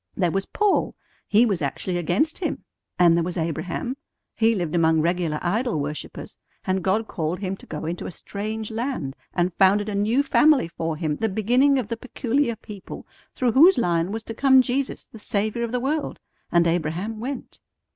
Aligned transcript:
There 0.17 0.31
was 0.31 0.47
Paul; 0.47 0.95
he 1.27 1.45
was 1.45 1.61
actually 1.61 1.99
against 1.99 2.39
Him. 2.39 2.63
And 2.97 3.15
there 3.15 3.23
was 3.23 3.37
Abraham; 3.37 3.97
he 4.35 4.55
lived 4.55 4.73
among 4.73 4.99
regular 4.99 5.37
idol 5.43 5.79
worshippers, 5.79 6.35
and 6.65 6.83
God 6.83 7.07
called 7.07 7.37
him 7.37 7.55
to 7.57 7.67
go 7.67 7.85
into 7.85 8.07
a 8.07 8.09
strange 8.09 8.71
land 8.71 9.15
and 9.35 9.53
founded 9.53 9.89
a 9.89 9.93
new 9.93 10.23
family 10.23 10.69
for 10.69 10.95
him, 10.97 11.17
the 11.17 11.29
beginning 11.29 11.77
of 11.77 11.87
the 11.87 11.97
peculiar 11.97 12.55
people 12.55 13.05
through 13.35 13.51
whose 13.51 13.77
line 13.77 14.11
was 14.11 14.23
to 14.23 14.33
come 14.33 14.63
Jesus, 14.63 15.05
the 15.05 15.19
Saviour 15.19 15.63
of 15.63 15.71
the 15.71 15.79
world. 15.79 16.17
And 16.51 16.65
Abraham 16.65 17.19
went." 17.19 17.59